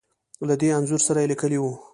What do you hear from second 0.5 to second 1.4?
دې انځور سره يې